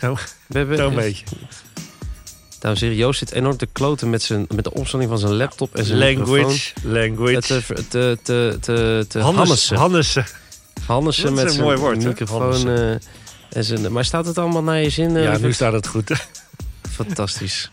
[0.00, 0.16] Nou,
[0.46, 1.24] We hebben, zo'n beetje.
[2.58, 5.34] Dames en heren, Joost zit enorm te kloten met, zijn, met de opstelling van zijn
[5.34, 5.98] laptop en zijn.
[5.98, 7.40] Language, language.
[7.40, 10.24] Te, te, te, te, te Hannes, Hannessen.
[10.86, 11.34] Hannessen.
[11.34, 12.68] Met een zijn mooi woord, microfoon.
[12.68, 12.90] Eh,
[13.48, 15.16] en zijn, maar staat het allemaal naar je zin?
[15.16, 16.10] eh, Ja, nu staat het goed.
[16.90, 17.70] Fantastisch.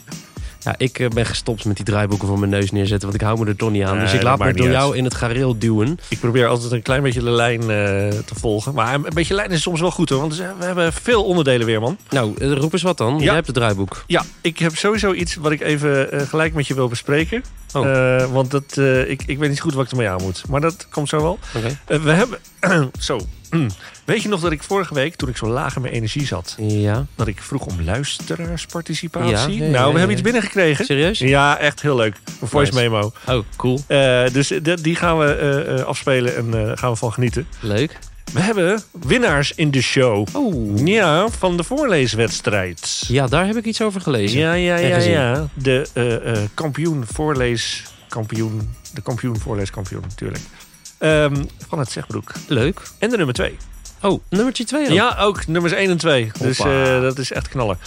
[0.66, 3.40] Ja, ik eh, ben gestopt met die draaiboeken voor mijn neus neerzetten, want ik hou
[3.40, 4.00] me er toch niet aan.
[4.00, 6.00] Dus ik laat me door jou in het gareel duwen.
[6.08, 8.74] Ik probeer altijd een klein beetje de lijn eh, te volgen.
[8.74, 10.20] Maar een beetje lijn is soms wel goed hoor.
[10.20, 11.98] Want we hebben veel onderdelen weer, man.
[12.10, 13.18] Nou, eh, roep eens wat dan.
[13.18, 13.24] Ja.
[13.24, 14.04] Jij hebt het draaiboek.
[14.08, 17.44] Ja, ik heb sowieso iets wat ik even gelijk met je wil bespreken.
[17.74, 18.26] Oh.
[18.32, 20.44] Want dat, ik, ik weet niet goed wat ik ermee aan moet.
[20.50, 21.40] Maar dat komt zo wel.
[21.86, 22.40] We hebben...
[23.00, 23.20] zo.
[24.06, 26.56] Weet je nog dat ik vorige week, toen ik zo laag in mijn energie zat...
[26.60, 27.06] Ja.
[27.16, 29.58] dat ik vroeg om luisteraarsparticipatie?
[29.58, 30.12] Ja, nou, we hebben ja.
[30.12, 30.86] iets binnengekregen.
[30.86, 31.20] Serieus?
[31.20, 32.16] Ja, echt heel leuk.
[32.42, 32.84] Een voice Nice.
[32.84, 33.12] memo.
[33.28, 33.80] Oh, cool.
[33.88, 37.48] Eh, dus die gaan we eh, eh, afspelen en gaan we van genieten.
[37.60, 38.00] Leuk.
[38.34, 40.28] We hebben winnaars in de show.
[40.34, 40.78] Oh.
[40.88, 43.04] Ja, van de voorleeswedstrijd.
[43.08, 44.40] Ja, daar heb ik iets over gelezen.
[44.40, 45.48] Ja, ja, ja, ja.
[45.54, 45.88] De
[46.54, 48.76] kampioen voorleeskampioen.
[48.94, 50.44] De kampioen voorleeskampioen, natuurlijk.
[50.98, 52.32] Ehm, van het Zegbroek.
[52.48, 52.82] Leuk.
[53.00, 53.58] En de nummer twee.
[54.06, 56.32] Oh, nummertje 2 Ja, ook nummers 1 en 2.
[56.40, 57.78] Dus eh, dat is echt knallen.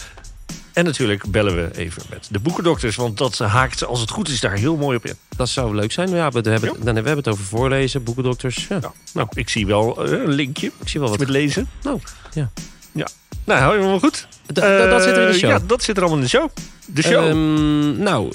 [0.73, 2.95] En natuurlijk bellen we even met de boekendokters.
[2.95, 5.13] Want dat haakt, als het goed is, daar heel mooi op in.
[5.35, 6.09] Dat zou leuk zijn.
[6.09, 8.65] Ja, we hebben, dan hebben we het over voorlezen, boekendokters.
[8.69, 11.19] Ja, Nou, nou ik zie wel eh, een linkje ik zie wel wat.
[11.19, 11.69] met lezen.
[11.83, 11.99] Nou,
[12.33, 12.51] ja.
[12.91, 13.07] Ja.
[13.43, 14.27] Nou, hou je wel goed.
[14.45, 15.49] Da- da- dat zit er in de Eh, show.
[15.49, 16.49] Ja, dat zit er allemaal in de show.
[16.85, 17.27] De show.
[17.27, 18.31] Ehm, nou,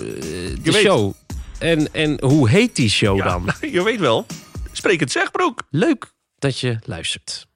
[0.62, 1.12] de show.
[1.58, 3.48] En, en hoe heet die show Ja, dan?
[3.72, 4.26] je weet wel.
[4.72, 5.62] Spreek het Zegbroek.
[5.70, 7.46] Leuk dat je luistert.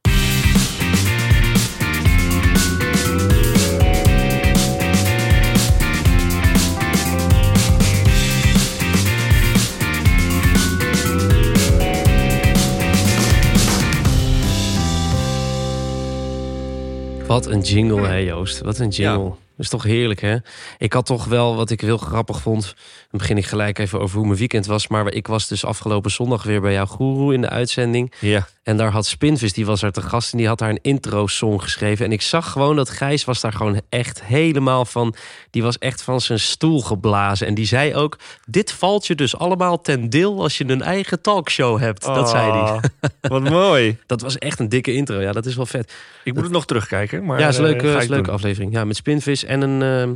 [17.29, 18.61] Wat een jingle, hè Joost.
[18.61, 19.33] Wat een jingle.
[19.59, 20.37] Is toch heerlijk, hè?
[20.79, 22.65] Ik had toch wel, wat ik heel grappig vond...
[23.11, 24.89] dan begin ik gelijk even over hoe mijn weekend was...
[24.89, 28.13] maar ik was dus afgelopen zondag weer bij jouw goeroe in de uitzending...
[28.19, 28.49] Ja.
[28.63, 30.33] en daar had Spinvis, die was er te gast...
[30.33, 32.05] en die had daar een intro-song geschreven.
[32.05, 35.15] En ik zag gewoon dat Gijs was daar gewoon echt helemaal van...
[35.51, 37.47] die was echt van zijn stoel geblazen.
[37.47, 40.43] En die zei ook, dit valt je dus allemaal ten deel...
[40.43, 42.05] als je een eigen talkshow hebt.
[42.05, 42.81] Dat zei hij.
[43.23, 43.99] Oh, Wat mooi.
[44.07, 45.21] Dat was echt een dikke intro.
[45.21, 45.93] Ja, dat is wel vet.
[46.25, 47.25] Ik moet het nog terugkijken.
[47.25, 48.73] Maar, ja, is een eh, leuke, is leuke aflevering.
[48.73, 50.15] Ja, met Spinvis en een, ehm,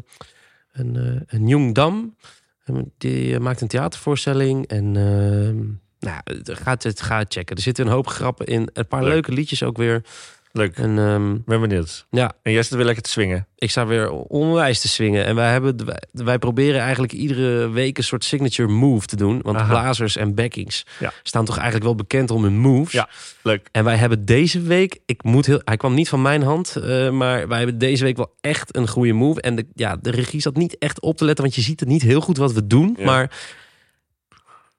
[0.72, 2.16] een, eh, een Jong Dam.
[2.64, 4.66] En Die eh, maakt een theatervoorstelling.
[4.66, 5.56] En ehm,
[5.98, 6.20] nou,
[6.54, 7.56] gaat het gaat checken.
[7.56, 8.68] Er zitten een hoop grappen in.
[8.72, 9.12] Een paar Leuk.
[9.12, 10.02] leuke liedjes ook weer.
[10.52, 10.76] Leuk.
[10.76, 12.06] En ehm, Ben benieuwd.
[12.10, 13.46] ja, En jij zit weer lekker te swingen.
[13.56, 15.24] ik sta weer onwijs te swingen.
[15.24, 19.40] En wij, hebben, wij, wij proberen eigenlijk iedere week een soort signature move te doen.
[19.42, 19.68] Want Aha.
[19.68, 21.12] blazers en backings Ja.
[21.22, 22.92] staan toch eigenlijk wel bekend om hun moves.
[22.92, 23.08] Ja.
[23.42, 23.68] Leuk.
[23.72, 27.10] En wij hebben deze week, ik moet heel, hij kwam niet van mijn hand, eh,
[27.10, 29.40] maar wij hebben deze week wel echt een goede move.
[29.40, 31.88] En de, ja, de regie zat niet echt op te letten, want je ziet het
[31.88, 32.94] niet heel goed wat we doen.
[32.98, 33.04] Ja.
[33.04, 33.30] Maar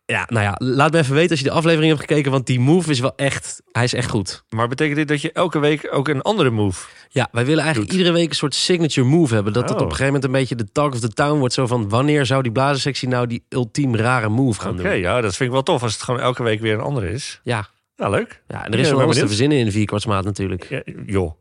[0.06, 2.60] ja, nou ja, laat me even weten als je de aflevering hebt gekeken, want die
[2.60, 4.44] move is wel echt, hij is echt goed.
[4.50, 6.86] Maar betekent dit dat je elke week ook een andere move...
[7.10, 8.00] Ja, wij willen eigenlijk Doet.
[8.00, 9.54] iedere week een soort signature move hebben.
[9.54, 9.78] Dat het Oh.
[9.78, 11.54] op een gegeven moment een beetje de talk of the town wordt.
[11.54, 14.98] Zo van, wanneer zou die blazerssectie nou die ultiem rare move gaan Oké, doen?
[14.98, 17.40] ja, dat vind ik wel tof als het gewoon elke week weer een andere is.
[17.44, 18.42] Ja, Ja, leuk.
[18.48, 20.64] ja, en er is wel alles te verzinnen in de vierkwartsmaat natuurlijk.
[20.70, 21.32] Ja, joh.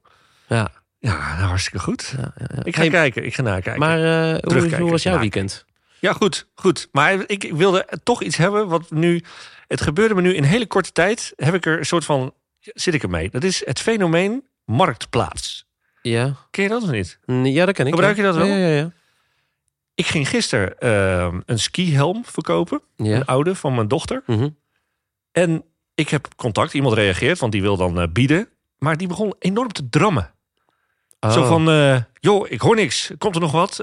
[0.49, 2.15] Ja, Ja, nou, hartstikke goed.
[2.17, 2.65] ja, ja, ja.
[2.65, 3.79] Ik ga Hey, kijken, ik ga nakijken.
[3.81, 3.99] Maar
[4.35, 5.65] eh, hoe, hoe was jouw weekend?
[6.03, 6.89] Ja, goed, goed.
[6.93, 9.23] Maar ik ik wilde toch iets hebben wat nu...
[9.69, 11.33] Het gebeurde me nu in hele korte tijd.
[11.37, 12.35] Heb ik er een soort van...
[12.61, 13.31] Zit ik ermee?
[13.31, 15.67] Dat is het fenomeen marktplaats.
[16.03, 17.19] Ja, Ken je dat of niet?
[17.27, 17.93] Ja dat ken ik.
[17.93, 18.47] Gebruik je dat wel?
[18.47, 18.93] Ja, ja, ja.
[19.95, 22.81] Ik ging gisteren ehm, een skihelm verkopen.
[22.97, 23.15] ja.
[23.17, 24.23] Een oude van mijn dochter.
[24.27, 24.49] Mhm.
[25.33, 25.65] En
[25.95, 26.75] ik heb contact.
[26.75, 28.49] Iemand reageert, want die wil dan eh, bieden.
[28.79, 30.31] Maar die begon enorm te drammen.
[31.21, 33.11] Zo Oh, van, eh, joh, ik hoor niks.
[33.19, 33.81] Komt er nog wat?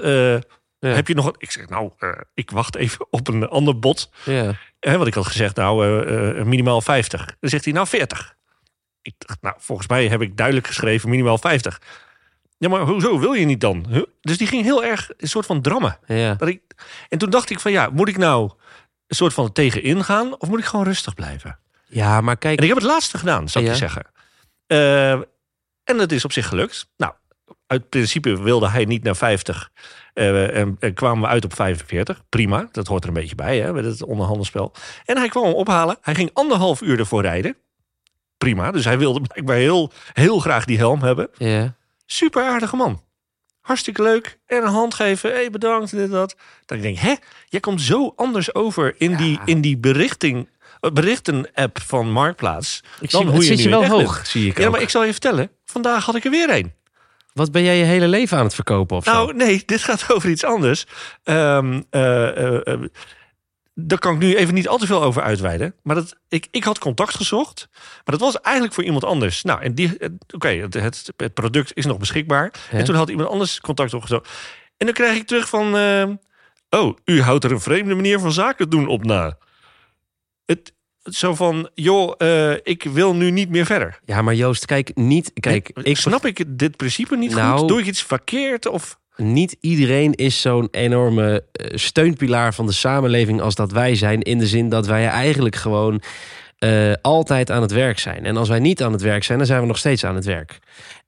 [0.80, 0.88] Ja.
[0.88, 1.32] Heb je nog?
[1.38, 4.10] Ik zeg, nou, eh, ik wacht even op een ander bod.
[4.24, 4.54] ja.
[4.80, 7.36] Hè, want ik had gezegd, nou, eh, eh, minimaal 50.
[7.40, 8.36] Dan zegt hij, nou, 40.
[9.02, 11.80] Ik dacht, nou, volgens mij heb ik duidelijk geschreven, minimaal 50.
[12.58, 13.86] Ja, maar hoezo wil je niet dan?
[13.88, 14.02] Huh?
[14.20, 15.98] Dus die ging heel erg een soort van drammen.
[16.06, 16.34] ja.
[16.34, 16.60] Dat ik,
[17.08, 18.50] en toen dacht ik van, ja, moet ik nou
[19.06, 20.38] een soort van tegenin gaan?
[20.38, 21.58] Of moet ik gewoon rustig blijven?
[21.86, 22.56] Ja, maar kijk.
[22.58, 24.06] En ik heb het laatste gedaan, zou ik je zeggen.
[25.84, 26.88] En dat is op zich gelukt.
[26.96, 27.12] Nou,
[27.70, 29.70] uit principe wilde hij niet naar 50.
[30.14, 32.22] eh, en, en kwamen we uit op 45.
[32.28, 34.72] Prima, dat hoort er een beetje bij, hè, met het onderhandelspel.
[35.04, 35.96] En hij kwam hem ophalen.
[36.00, 37.56] Hij ging anderhalf uur ervoor rijden.
[38.38, 41.28] Prima, dus hij wilde blijkbaar heel, heel graag die helm hebben.
[41.38, 41.74] Ja.
[42.06, 43.02] Super aardige man.
[43.60, 44.38] Hartstikke leuk.
[44.46, 45.30] En een hand geven.
[45.30, 45.90] Hé, hey, bedankt.
[45.90, 46.36] Dit, dat.
[46.64, 47.14] Dat ik denk, hè?
[47.48, 50.48] Jij komt zo anders over in die, in die berichting,
[50.80, 52.82] eh, berichten-app van Marktplaats.
[53.00, 54.72] Ik dan zie, hoe het je zit je wel hoog, zie ik Ja, ook.
[54.72, 55.50] maar ik zal je vertellen.
[55.64, 56.72] Vandaag had ik er weer een.
[57.40, 59.12] Wat ben jij je hele leven aan het verkopen of zo?
[59.12, 60.86] Nou, nee, dit gaat over iets anders.
[61.22, 61.62] Eh,
[63.74, 65.74] daar kan ik nu even niet al te veel over uitweiden.
[65.82, 67.68] Maar dat, ik, ik had contact gezocht.
[67.72, 69.42] Maar dat was eigenlijk voor iemand anders.
[69.42, 69.98] Nou, en die,
[70.34, 72.52] oké, het, het, het product is nog beschikbaar.
[72.70, 74.28] En toen had iemand anders contact opgezocht.
[74.76, 75.74] En dan krijg ik terug van...
[76.70, 79.36] oh, u houdt er een vreemde manier van zaken doen op na.
[80.44, 80.72] Het
[81.02, 83.98] zo van, joh, eh, ik wil nu niet meer verder.
[84.04, 85.32] Ja, maar Joost, kijk, niet...
[85.34, 87.68] Kijk, ik ik snap ik dit principe niet Nou, goed.
[87.68, 88.66] Doe ik iets verkeerd?
[88.66, 94.22] Of niet iedereen is zo'n enorme eh, steunpilaar van de samenleving als dat wij zijn.
[94.22, 96.02] In de zin dat wij eigenlijk gewoon
[96.60, 98.24] eh, altijd aan het werk zijn.
[98.24, 100.24] En als wij niet aan het werk zijn, dan zijn we nog steeds aan het
[100.24, 100.58] werk.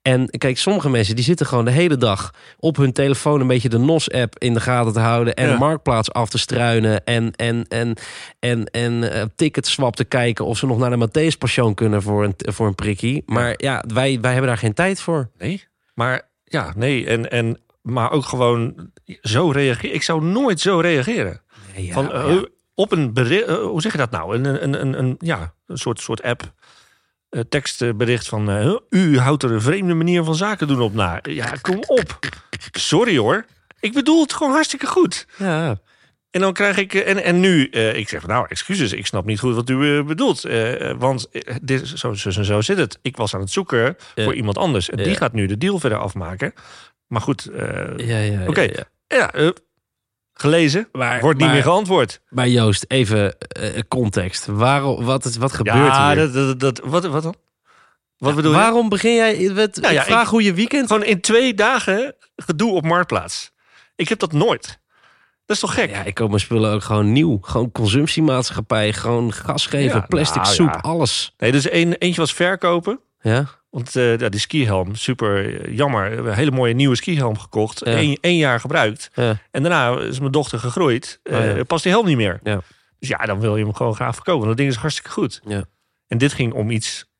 [0.01, 3.69] En kijk, sommige mensen die zitten gewoon de hele dag op hun telefoon een beetje
[3.69, 5.33] de NOS-app in de gaten te houden.
[5.33, 5.53] En Ja.
[5.53, 7.03] de marktplaats af te struinen.
[7.03, 7.95] En, en, en,
[8.39, 12.23] en, en eh, ticketswap te kijken of ze nog naar de Matthäus Passion kunnen voor
[12.23, 13.23] een, voor een prikkie.
[13.25, 15.29] Maar ja, wij, wij hebben daar geen tijd voor.
[15.37, 15.63] Nee,
[15.93, 17.05] maar ja, nee.
[17.05, 18.91] En, en, maar ook gewoon
[19.21, 19.95] zo reageren.
[19.95, 21.41] Ik zou nooit zo reageren.
[21.75, 22.35] Ja, Van, eh,
[22.75, 24.35] Op een bericht, eh, hoe zeg je dat nou?
[24.35, 26.53] Een, een, een, een, ja, een soort, soort app.
[27.29, 31.19] eh, tekstbericht van eh, u houdt er een vreemde manier van zaken doen op na.
[31.21, 32.19] Ja, kom op.
[32.71, 33.45] Sorry hoor.
[33.79, 35.25] Ik bedoel het gewoon hartstikke goed.
[35.37, 35.81] ja.
[36.31, 36.93] En dan krijg ik.
[36.93, 40.41] En, en nu, eh, ik zeg, nou, excuses, ik snap niet goed wat u bedoelt.
[40.97, 41.27] Want
[41.61, 42.99] dit, zo, zo, zo, zo zit het.
[43.01, 44.89] Ik was aan het zoeken voor iemand anders.
[44.89, 46.53] En die gaat nu de deal verder afmaken.
[47.07, 47.49] Maar goed,
[47.97, 48.67] Ja, ja, Oké.
[49.07, 49.31] ja.
[50.33, 50.87] Ja, gelezen.
[50.91, 52.21] Maar- wordt niet maar- meer geantwoord.
[52.29, 54.45] Maar Joost, even eh, context.
[54.45, 56.15] Waarom, wat, is- wat gebeurt ja, hier?
[56.15, 57.35] dat, dat, dat, wat, wat dan?
[58.17, 58.57] Wat bedoel je?
[58.57, 59.49] Waarom begin jij...
[59.53, 60.87] Met, Nou ja, ik vraag ik- hoe je weekend...
[60.87, 63.51] Gewoon in twee dagen gedoe op Marktplaats.
[63.95, 64.79] Ik heb dat nooit.
[65.45, 65.89] Dat is toch gek?
[65.89, 67.37] Ja, ik koop mijn spullen ook gewoon nieuw.
[67.41, 68.93] Gewoon consumptiemaatschappij.
[68.93, 70.79] Gewoon gas geven, Ja, plastic nou soep, ja.
[70.81, 71.33] alles.
[71.37, 72.99] Nee, dus een, eentje was verkopen.
[73.21, 73.45] Ja?
[73.73, 76.17] Want ja, die skihelm, super eh, jammer.
[76.17, 77.81] Een hele mooie nieuwe skihelm gekocht.
[77.85, 77.97] Ja.
[77.97, 79.09] Eén één jaar gebruikt.
[79.13, 79.37] Ja.
[79.51, 81.19] En daarna is mijn dochter gegroeid.
[81.23, 81.63] Oh ja.
[81.63, 82.39] Past die helm niet meer.
[82.43, 82.61] Ja.
[82.99, 84.47] Dus ja, dan wil je hem gewoon graag verkopen.
[84.47, 85.41] Dat ding is hartstikke goed.
[85.45, 85.63] Ja.
[86.07, 87.11] En dit ging om iets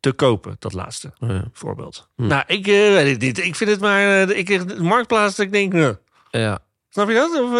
[0.00, 1.44] te kopen, dat laatste Ja.
[1.52, 2.08] voorbeeld.
[2.16, 2.26] Hm.
[2.26, 3.38] Nou, ik weet het niet.
[3.38, 4.30] Ik vind het maar...
[4.30, 5.72] ik, de marktplaats, ik denk...
[6.30, 6.58] Ja.
[6.88, 7.40] snap je dat?
[7.42, 7.50] Of,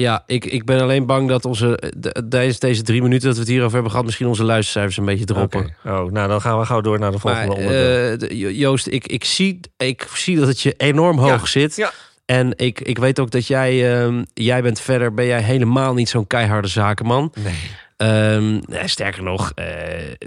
[0.00, 3.40] Ja, ik, ik ben alleen bang dat onze, de- tijdens deze drie minuten dat we
[3.40, 5.74] het hierover hebben gehad, misschien onze luistercijfers een beetje droppen.
[5.84, 8.28] Oh, nou, dan gaan we gauw door naar de Maar volgende onderdeel.
[8.50, 11.76] eh, Joost, ik, ik, zie, ik zie dat het je enorm hoog Ja, zit.
[11.76, 11.90] ja.
[12.24, 16.08] En ik, ik weet ook dat jij, ehm, jij bent verder, ben jij helemaal niet
[16.08, 17.32] zo'n keiharde zakenman.
[17.44, 17.54] nee.
[17.96, 19.64] Ehm, nee, sterker nog, eh,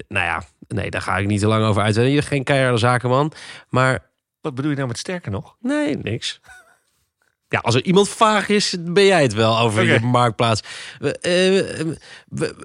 [0.07, 2.13] nou ja, nee, daar ga ik niet te lang over uitweiden.
[2.15, 3.31] Je bent geen keiharde zakenman.
[3.69, 4.11] Maar
[4.41, 5.55] Wat bedoel je nou met sterker nog?
[5.61, 6.39] nee, niks.
[7.53, 10.61] Ja, als er iemand vaag is, ben jij het wel over je marktplaats.
[10.99, 12.55] We-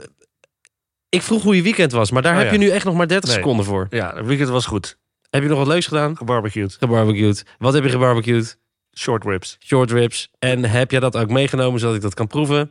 [1.08, 3.08] ik vroeg hoe je weekend was, maar daar Oh heb je nu echt nog maar
[3.08, 3.38] 30 Nee.
[3.38, 3.87] seconden voor.
[3.90, 4.99] Ja, het weekend was goed.
[5.31, 6.17] Heb je nog wat leuks gedaan?
[6.17, 6.76] Gebarbecued.
[6.79, 7.44] Gebarbecued.
[7.58, 8.58] Wat heb je gebarbecued?
[8.99, 9.56] Short ribs.
[9.64, 10.31] Short ribs.
[10.38, 12.70] En heb je dat ook meegenomen zodat ik dat kan proeven?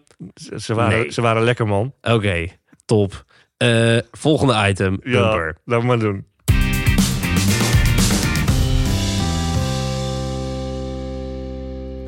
[0.58, 1.12] Ze, waren, Nee.
[1.12, 1.94] ze waren lekker, man.
[2.02, 2.48] Oké,
[2.86, 3.26] top.
[3.58, 5.00] Eh, volgende item.
[5.04, 5.58] Ja, Bumper.
[5.66, 6.26] laat maar doen.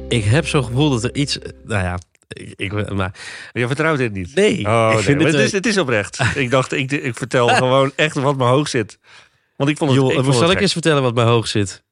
[0.09, 1.37] Ik heb zo'n gevoel dat er iets...
[1.63, 3.13] Nou ja, ik, ik, maar,
[3.53, 4.35] Je vertrouwt dit niet?
[4.35, 4.65] nee.
[4.65, 5.25] Oh, ik nee.
[5.25, 6.19] het, het, is, eh, het is oprecht.
[6.35, 8.99] ik dacht, ik, ik vertel gewoon echt wat me hoog zit.
[9.55, 11.47] Want ik vond het, joh, ik vond zal het ik eens vertellen wat mij hoog
[11.47, 11.83] zit?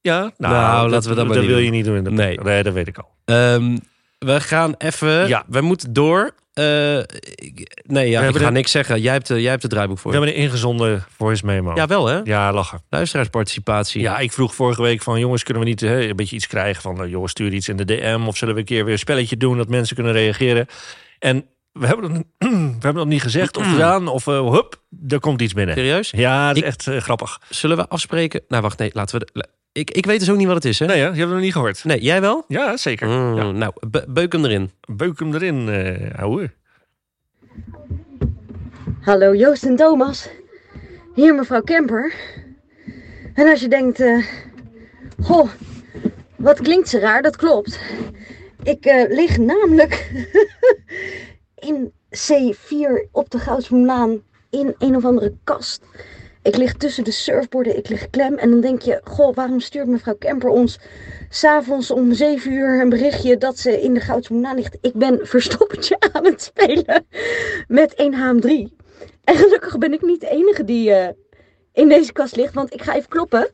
[0.00, 0.18] Ja?
[0.20, 1.64] Nou, Nou, laten we dat maar Dat wil doen.
[1.64, 1.96] je niet doen.
[1.96, 2.38] In de Nee.
[2.38, 3.10] nee, dat weet ik al.
[3.24, 3.78] Ehm,
[4.18, 5.28] we gaan even...
[5.28, 5.44] Ja.
[5.48, 6.34] We moeten door.
[6.52, 9.00] Eh, ik- nee, ja, ik ga de- niks zeggen.
[9.00, 11.74] Jij hebt, jij hebt het draaiboek voor We hebben een ingezonden voice memo.
[11.74, 12.20] Ja, wel hè?
[12.24, 12.82] ja, lachen.
[12.88, 14.00] Luisteraarsparticipatie.
[14.00, 16.82] Ja, ik vroeg vorige week van jongens, kunnen we niet hè, een beetje iets krijgen
[16.82, 18.98] van eh, jongens, stuur iets in de DM of zullen we een keer weer een
[18.98, 20.66] spelletje doen dat mensen kunnen reageren.
[21.18, 25.20] En we hebben dat, we hebben dat niet gezegd of gedaan of uh, hup, er
[25.20, 25.74] komt iets binnen.
[25.74, 26.10] Serieus?
[26.10, 27.40] Ja, het is Ik- echt eh, grappig.
[27.48, 28.40] Zullen we afspreken?
[28.48, 29.28] Nou, wacht, nee, laten we...
[29.32, 30.86] de- ik, ik weet dus ook niet wat het is, hè?
[30.86, 31.84] Nee, ja, je hebt het nog niet gehoord.
[31.84, 32.44] Nee, jij wel?
[32.48, 33.08] Ja, zeker.
[33.08, 34.70] Mm, Ja, Nou, be- beuk hem erin.
[34.94, 36.50] beuk hem erin, eh ouwe.
[39.00, 40.28] Hallo Joost en Thomas.
[41.14, 42.12] Hier mevrouw Kemper.
[43.34, 44.26] En als je denkt, eh,
[45.22, 45.48] goh,
[46.36, 47.80] wat klinkt ze raar, dat klopt.
[48.62, 50.10] Ik eh, lig namelijk
[51.62, 55.80] in C4 op de Goudsbloemlaan in een of andere kast.
[56.42, 58.34] Ik lig tussen de surfborden, ik lig klem.
[58.34, 60.78] En dan denk je, goh, waarom stuurt mevrouw Kemper ons
[61.28, 64.76] s'avonds om 7 uur een berichtje dat ze in de Goudsbloemlaan ligt?
[64.80, 67.06] Ik ben verstoppertje aan het spelen
[67.68, 68.76] met een HM3.
[69.24, 71.08] En gelukkig ben ik niet de enige die eh,
[71.72, 73.48] in deze kast ligt, want ik ga even kloppen.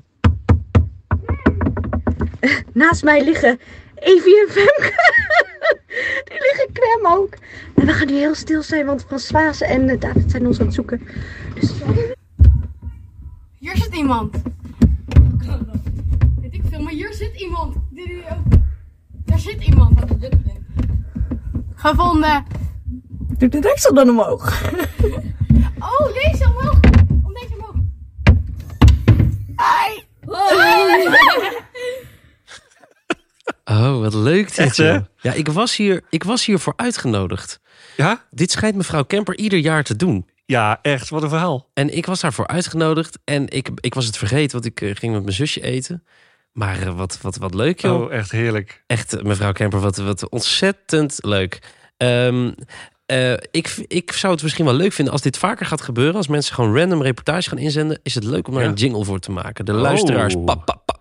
[2.72, 3.60] Naast mij liggen
[3.94, 4.92] Evie en Femke.
[6.24, 7.34] Die liggen klem ook.
[7.74, 10.66] En we gaan nu heel stil zijn, want Françoise en eh, David zijn ons aan
[10.66, 11.02] het zoeken.
[11.54, 11.72] Dus
[13.58, 14.36] Hier zit iemand.
[17.38, 17.74] iemand.
[17.90, 18.70] Doe die open.
[19.10, 20.00] Daar zit iemand.
[21.74, 22.44] Gevonden.
[23.38, 24.62] Doe de deksel dan omhoog.
[25.78, 26.80] Oh, deze omhoog.
[27.24, 27.74] Om deze omhoog.
[29.56, 30.06] Ai.
[33.70, 34.98] Oh, wat leuk dit, Echt, hè?
[35.20, 37.60] Ja, ik was, hier, ik was hiervoor uitgenodigd.
[37.96, 38.24] Ja?
[38.30, 40.26] Dit schijnt mevrouw Kemper ieder jaar te doen.
[40.46, 41.08] Ja, echt.
[41.08, 41.70] Wat een verhaal.
[41.74, 43.18] En ik was daarvoor uitgenodigd.
[43.24, 46.04] En ik, ik was het vergeten, want ik eh, ging met mijn zusje eten.
[46.52, 48.00] Maar eh, wat, wat, wat leuk, joh.
[48.00, 48.82] Oh, echt heerlijk.
[48.86, 51.58] Echt, eh, mevrouw Kemper, wat, wat ontzettend leuk.
[51.96, 52.50] Ehm,
[53.06, 56.14] eh, ik, ik zou het misschien wel leuk vinden als dit vaker gaat gebeuren.
[56.14, 58.00] Als mensen gewoon random reportage gaan inzenden.
[58.02, 58.68] Is het leuk om daar Ja.
[58.68, 59.64] een jingle voor te maken.
[59.64, 59.80] De Oh.
[59.80, 60.34] luisteraars.
[60.34, 60.97] Pa, pa, pa, pa,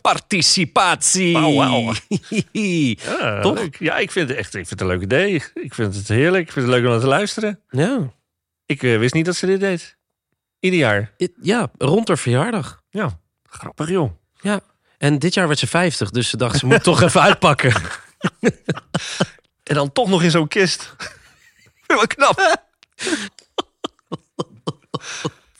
[0.00, 1.32] participatie.
[1.32, 1.92] Wauw, wauw.
[2.52, 3.54] Ja, Toch?
[3.58, 3.76] leuk.
[3.78, 5.42] Ja, ik vind, het echt, ik vind het een leuk idee.
[5.54, 6.46] Ik vind het heerlijk.
[6.46, 7.60] Ik vind het leuk om naar te luisteren.
[7.70, 8.12] ja.
[8.66, 9.96] Ik eh, wist niet dat ze dit deed.
[10.60, 11.12] Ieder jaar.
[11.42, 12.82] ja, rond haar verjaardag.
[12.90, 14.10] Ja, grappig joh.
[14.40, 14.60] Ja.
[14.98, 17.72] En dit jaar werd ze 50, dus ze dacht ze moet toch even uitpakken.
[19.62, 20.96] En dan toch nog in zo'n kist.
[21.86, 22.64] Wel knap.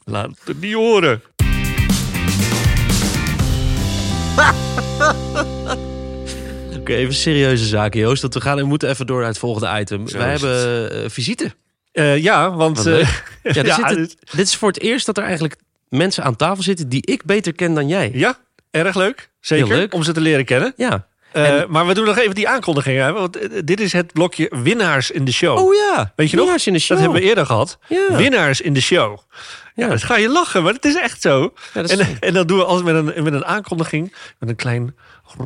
[0.05, 1.23] Laat het niet horen.
[6.79, 8.23] Oké, even serieuze zaken, Joost.
[8.23, 10.09] Want we, gaan, we moeten even door naar het volgende item.
[10.09, 11.55] Zo Wij hebben eh, visite.
[11.93, 12.87] Eh, ja, want...
[12.87, 13.09] Eh.
[13.43, 15.57] Ja, ja, zitten- dit- dit is voor het eerst dat er eigenlijk
[15.89, 18.11] mensen aan tafel zitten die ik beter ken dan jij.
[18.15, 18.39] ja,
[18.71, 19.31] erg leuk.
[19.41, 19.95] Zeker, leuk.
[19.95, 20.73] om ze te leren kennen.
[20.77, 21.07] Ja.
[21.35, 22.99] Eh, En- Maar we doen nog even die aankondiging.
[22.99, 23.13] Hè?
[23.13, 25.59] Want eh, dit is het blokje winnaars in de show.
[25.59, 26.13] Oh ja.
[26.17, 26.45] Weet je nog?
[26.45, 26.89] Winnaars in de show.
[26.97, 27.79] Dat hebben we eerder gehad.
[27.89, 28.17] Ja.
[28.17, 29.19] Winnaars in de show.
[29.75, 31.53] Ja, dan ga je lachen, maar het is echt zo.
[31.73, 34.15] Ja, dat is- en, en dat doen we altijd met een, met een aankondiging.
[34.39, 34.95] Met een klein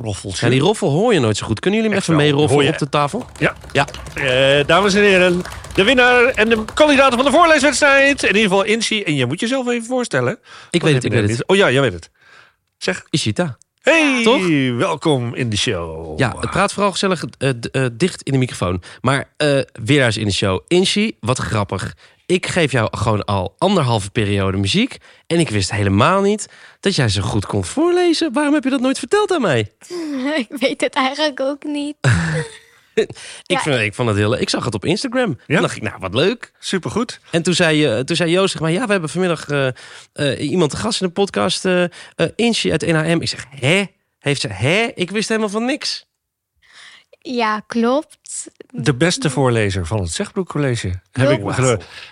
[0.03, 0.47] roffeltje.
[0.47, 1.61] Ja, die roffel hoor je nooit zo goed.
[1.61, 2.33] Kunnen jullie hem Echt even wel.
[2.33, 2.83] mee roffelen Hoor je?
[2.85, 3.27] op de tafel?
[3.39, 3.55] Ja.
[3.73, 3.87] Ja.
[4.15, 5.43] Eh, dames en heren,
[5.75, 8.23] de winnaar en de kandidaten van de voorleeswedstrijd.
[8.23, 9.03] In ieder geval Insi.
[9.03, 10.39] En je moet jezelf even voorstellen.
[10.71, 11.47] Ik weet het, ik weet het.
[11.47, 12.11] Oh ja, jij weet het.
[12.79, 13.57] Zeg, Ishita.
[13.89, 14.77] Hey, Toch?
[14.79, 16.19] welkom in de show.
[16.19, 17.51] Ja, het praat vooral gezellig eh,
[17.93, 18.83] dicht in de microfoon.
[19.01, 20.61] Maar eh winnaars in de show.
[20.67, 21.97] Inshi, wat grappig.
[22.27, 24.97] Ik geef jou gewoon al anderhalve periode muziek.
[25.27, 26.49] En ik wist helemaal niet
[26.81, 28.33] dat jij zo goed kon voorlezen.
[28.33, 29.73] Waarom heb je dat nooit verteld aan mij?
[30.49, 31.97] Ik weet het eigenlijk ook niet.
[33.07, 33.11] Ik,
[33.47, 33.61] Ja.
[33.61, 34.41] vind, ik vond het heel leuk.
[34.41, 35.39] Ik zag het op Instagram.
[35.47, 35.57] Ja?
[35.57, 36.53] En dacht ik, nou, wat leuk.
[36.59, 37.21] Supergoed.
[37.31, 39.69] En toen zei, eh, toen zei Joost, zeg maar, ja, we hebben vanmiddag eh,
[40.13, 41.65] eh, iemand te gast in de podcast.
[41.65, 41.91] eh eh,
[42.37, 43.21] Inchi uit NAM.
[43.21, 43.85] Ik zeg, hè?
[44.19, 44.89] Heeft ze, hè?
[44.95, 46.07] Ik wist helemaal van niks.
[47.21, 48.17] Ja, klopt.
[48.71, 50.93] De beste voorlezer van het Zegbroek College.
[51.13, 51.41] Heb ik.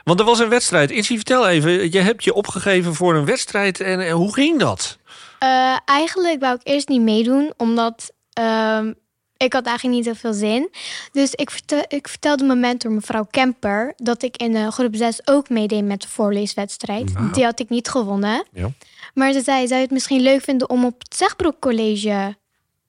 [0.04, 0.90] Want er was een wedstrijd.
[0.90, 1.92] Insi, vertel even.
[1.92, 3.80] Je hebt je opgegeven voor een wedstrijd.
[3.80, 4.98] En, en hoe ging dat?
[5.38, 8.92] Eh, eigenlijk wou ik eerst niet meedoen, omdat ehm,
[9.36, 10.70] ik had eigenlijk niet zoveel zin.
[11.12, 15.20] Dus ik, verte- ik vertelde mijn mentor, mevrouw Kemper, dat ik in eh, groep 6
[15.24, 17.12] ook meedeed met de voorleeswedstrijd.
[17.12, 17.30] Wauw.
[17.30, 18.44] Die had ik niet gewonnen.
[18.52, 18.70] Ja.
[19.14, 22.36] Maar ze zei, zou je het misschien leuk vinden om op het Zegbroek College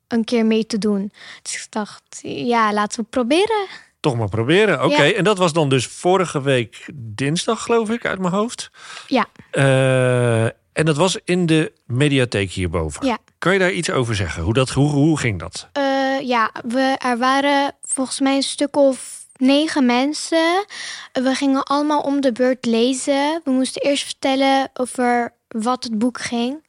[0.07, 1.11] een keer mee te doen?
[1.41, 3.65] Dus ik dacht, ja, laten we proberen.
[3.99, 4.83] Toch maar proberen.
[4.83, 5.03] Oké.
[5.03, 5.13] Ja.
[5.13, 8.69] En dat was dan dus vorige week dinsdag, geloof ik, uit mijn hoofd.
[9.07, 9.25] Ja.
[9.51, 13.05] Eh, en dat was in de mediatheek hierboven.
[13.05, 13.17] Ja.
[13.37, 14.43] Kan je daar iets over zeggen?
[14.43, 15.67] Hoe, dat, hoe, hoe ging dat?
[15.71, 15.83] Eh,
[16.27, 20.65] ja, we, er waren volgens mij een stuk of negen mensen.
[21.11, 23.41] We gingen allemaal om de beurt lezen.
[23.43, 26.63] We moesten eerst vertellen over wat het boek ging.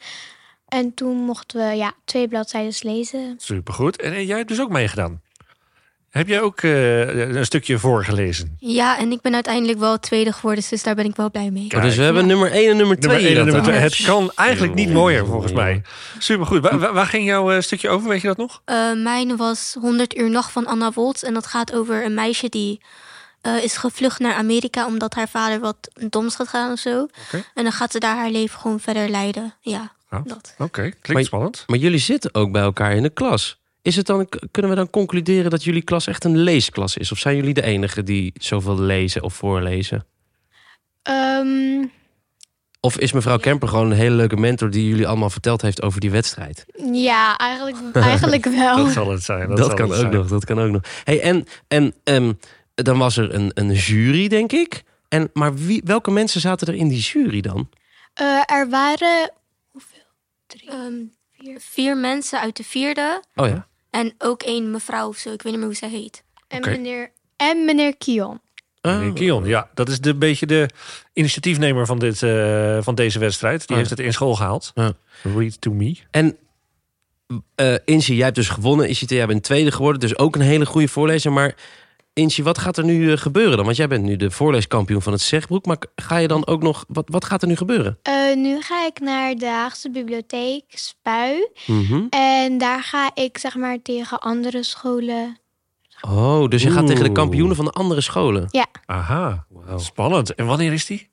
[0.69, 3.35] En toen mochten we ja, twee bladzijden lezen.
[3.37, 4.01] Supergoed.
[4.01, 5.23] En, en jij hebt dus ook meegedaan.
[6.11, 8.57] Heb jij ook eh, een stukje voorgelezen?
[8.59, 11.67] Ja, en ik ben uiteindelijk wel tweede geworden, dus daar ben ik wel blij mee.
[11.67, 11.83] Kijk.
[11.83, 12.29] dus we hebben Ja.
[12.29, 13.77] nummer 1 en nummer 2 Nummer één en nummer twee.
[13.77, 15.83] aan Het kan eigenlijk niet mooier, volgens mij.
[16.19, 16.61] Supergoed.
[16.63, 18.09] Waar, waar, ging jouw eh, stukje over?
[18.09, 18.63] Weet je dat nog?
[18.65, 21.23] Eh, mijn was 100 uur nacht van Anna Woltz.
[21.23, 22.81] En dat gaat over een meisje die
[23.41, 25.77] eh, is gevlucht naar Amerika omdat haar vader wat
[26.11, 27.07] doms had gedaan of zo.
[27.55, 29.55] En dan gaat ze daar haar leven gewoon verder leiden.
[29.61, 30.23] Ja, Ja.
[30.25, 30.55] dat.
[30.59, 31.65] Oké, klinkt Maar- spannend.
[31.67, 33.59] Maar jullie zitten ook bij elkaar in de klas.
[33.83, 37.13] Is het dan, kunnen we dan concluderen dat jullie klas echt een leesklas is?
[37.13, 40.07] Of zijn jullie de enigen die zoveel lezen of voorlezen?
[41.03, 41.85] Ehm,
[42.81, 46.01] Of is mevrouw Kemper gewoon een hele leuke mentor die jullie allemaal verteld heeft over
[46.01, 46.67] die wedstrijd?
[46.93, 48.77] ja, eigenlijk, eigenlijk wel.
[48.77, 49.55] Dat zal het zijn.
[49.55, 50.13] Dat, kan ook zijn.
[50.13, 50.83] nog, dat kan ook nog.
[51.05, 52.33] Hey, en en ehm,
[52.75, 54.83] dan was er een, een jury, denk ik.
[55.09, 57.69] En, maar wie, welke mensen zaten er in die jury dan?
[58.15, 59.33] Eh, er waren
[60.67, 60.95] Ehm,
[61.49, 63.23] vier, vier mensen uit de vierde.
[63.35, 63.67] Oh ja.
[63.91, 65.33] En ook één mevrouw of zo.
[65.33, 66.23] Ik weet niet meer hoe zij heet.
[66.49, 68.41] en, meneer, en meneer Kion.
[68.83, 68.99] Oh.
[68.99, 70.69] Meneer Kion, ja, dat is de beetje de
[71.13, 73.61] initiatiefnemer van, dit, eh, van deze wedstrijd.
[73.61, 73.77] Die Ah.
[73.77, 74.73] heeft het in school gehaald.
[75.23, 75.97] Read to me.
[76.11, 76.37] En
[77.55, 78.89] eh Inzi, jij hebt dus gewonnen.
[78.89, 80.01] Ishita, jij bent tweede geworden.
[80.01, 81.33] Dus ook een hele goede voorlezer.
[81.33, 81.55] Maar
[82.19, 83.65] Inchi, wat gaat er nu eh, gebeuren dan?
[83.65, 85.67] Want jij bent nu de voorleeskampioen van het Zegbroek.
[85.67, 86.85] Maar ga je dan ook nog...
[86.89, 87.99] Wat, wat gaat er nu gebeuren?
[88.03, 91.49] Eh, nu ga ik naar de Haagse Bibliotheek, Spui.
[91.67, 92.07] Mhm.
[92.11, 95.39] En daar ga ik zeg maar tegen andere scholen.
[96.01, 98.49] Oh, dus je gaat tegen de kampioenen van de andere scholen.
[98.87, 99.47] Aha,
[99.77, 100.35] spannend.
[100.35, 101.09] En wanneer is die?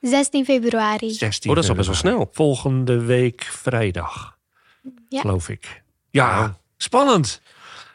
[0.00, 1.10] 16 februari.
[1.10, 2.28] 16 Oh, dat is al best wel snel.
[2.32, 4.36] Volgende week vrijdag,
[5.08, 5.20] Ja.
[5.20, 5.82] geloof ik.
[6.10, 7.40] Ja, spannend.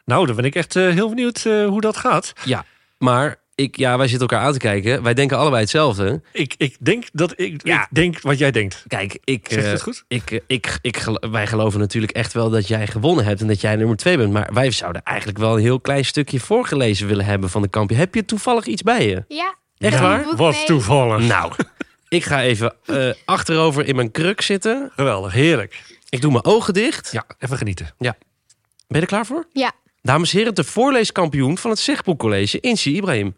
[0.06, 2.34] Nou, dan ben ik echt eh, heel benieuwd eh, hoe dat gaat.
[2.44, 2.66] Ja,
[2.98, 5.04] maar ik, ja, wij zitten elkaar aan te kijken.
[5.04, 6.22] Wij denken allebei hetzelfde.
[6.32, 7.82] Ik, ik denk dat ik, Ja.
[7.82, 8.84] ik denk wat jij denkt.
[8.88, 10.04] Kijk, ik, Zeg je eh, het goed?
[10.08, 13.76] ik, ik, ik, wij geloven natuurlijk echt wel dat jij gewonnen hebt en dat jij
[13.76, 14.34] nummer twee bent.
[14.34, 18.00] Maar wij zouden eigenlijk wel een heel klein stukje voorgelezen willen hebben van de kampioen.
[18.00, 19.24] Heb je toevallig iets bij je?
[19.28, 19.56] Ja.
[19.78, 20.02] Echt Ja.
[20.02, 20.36] waar?
[20.36, 21.28] Wat toevallig.
[21.28, 21.54] Nou,
[22.10, 24.92] ik ga even eh, achterover in mijn kruk zitten.
[24.96, 25.82] Geweldig, heerlijk.
[26.10, 27.12] Ik doe mijn ogen dicht.
[27.12, 27.94] Ja, even genieten.
[27.98, 28.16] Ben
[28.88, 29.48] je er klaar voor?
[29.52, 29.72] Ja.
[30.06, 33.38] Dames en heren, de voorleeskampioen van het Zegboek College, Insi Ibrahim.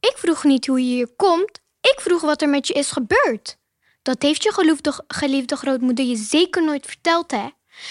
[0.00, 1.60] Ik vroeg niet hoe je hier komt.
[1.80, 3.56] Ik vroeg wat er met je is gebeurd.
[4.02, 7.48] Dat heeft je geliefde, geliefde grootmoeder je zeker nooit verteld, hè?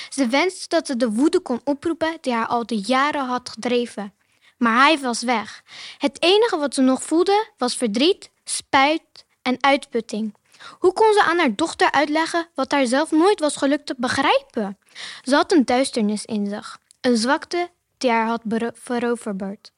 [0.10, 4.14] Ze wenste dat ze de woede kon oproepen die haar al de jaren had gedreven.
[4.58, 5.64] Maar hij was weg.
[5.98, 10.36] Het enige wat ze nog voelde was verdriet, spijt en uitputting.
[10.80, 14.78] Hoe kon ze aan haar dochter uitleggen wat haar zelf nooit was gelukt te begrijpen?
[15.22, 18.42] Ze had een duisternis in zich, een zwakte die haar had
[18.74, 19.72] veroverd.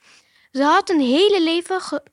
[0.52, 2.04] Ze had een hele leven ge-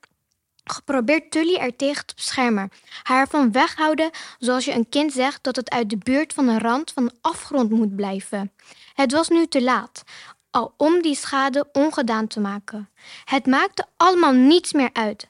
[0.63, 2.71] geprobeerd Tully er tegen te beschermen.
[3.03, 6.57] Haar ervan weghouden zoals je een kind zegt dat het uit de buurt van de
[6.59, 8.51] rand van afgrond moet blijven.
[8.93, 10.03] Het was nu te laat,
[10.51, 12.89] al om die schade ongedaan te maken.
[13.25, 15.27] Het maakte allemaal niets meer uit.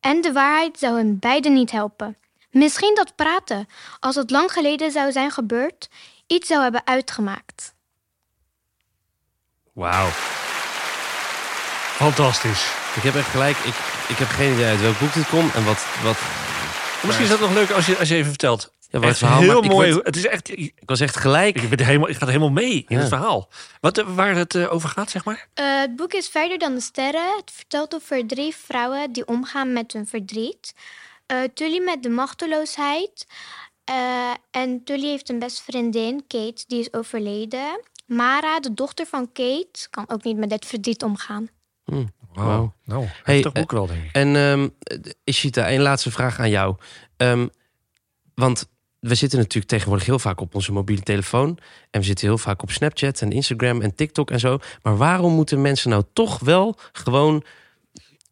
[0.00, 2.16] En de waarheid zou hen beiden niet helpen.
[2.50, 3.66] Misschien dat praten,
[4.00, 5.88] als het lang geleden zou zijn gebeurd,
[6.26, 7.74] iets zou hebben uitgemaakt.
[9.72, 10.08] Wauw.
[11.96, 12.72] Fantastisch.
[12.96, 13.74] Ik heb echt gelijk, ik,
[14.08, 15.84] ik heb geen idee uit welk boek dit komt en wat...
[16.02, 16.16] wat
[17.02, 18.72] Misschien is dat nog leuk als je, als je even vertelt.
[18.80, 19.92] ja, wat Echt het verhaal, heel maar ik mooi.
[19.94, 21.60] werd- Het is echt, ik, was echt gelijk.
[21.60, 22.98] ik, ben helemaal, ik ga er helemaal mee in Ja.
[22.98, 23.48] het verhaal.
[23.80, 25.48] Wat, eh, waar het eh, over gaat, zeg maar?
[25.54, 27.36] Eh, het boek is verder dan de sterren.
[27.36, 30.74] Het vertelt over drie vrouwen die omgaan met hun verdriet.
[31.26, 33.26] Eh Tully met de machteloosheid.
[33.84, 37.80] Eh, en Tully heeft een beste vriendin, Kate, die is overleden.
[38.14, 41.48] Mara, de dochter van Kate, kan ook niet met dit verdriet omgaan.
[42.32, 42.74] Wauw.
[42.84, 44.12] Nou, Hey, eh, boek wel, denk ik.
[44.12, 44.68] En ehm
[45.24, 46.76] Ishita, een laatste vraag aan jou.
[47.16, 47.46] Ehm,
[48.34, 51.58] want we zitten natuurlijk tegenwoordig heel vaak op onze mobiele telefoon.
[51.90, 54.58] En we zitten heel vaak op Snapchat en Instagram en TikTok en zo.
[54.82, 57.44] Maar waarom moeten mensen nou toch wel gewoon